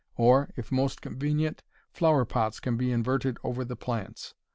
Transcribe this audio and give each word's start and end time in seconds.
Or, 0.17 0.49
if 0.57 0.71
most 0.71 0.99
convenient, 0.99 1.61
flower 1.93 2.25
pots 2.25 2.59
can 2.59 2.75
be 2.75 2.91
inverted 2.91 3.37
over 3.43 3.63
the 3.63 3.75
plants. 3.75 4.33